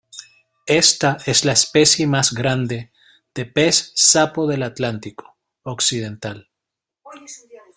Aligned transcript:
Esta 0.65 1.19
es 1.27 1.45
la 1.45 1.51
especie 1.51 2.07
más 2.07 2.33
grande 2.33 2.91
de 3.35 3.45
pez 3.45 3.91
sapo 3.93 4.47
del 4.47 4.63
Atlántico 4.63 5.37
occidental. 5.61 6.49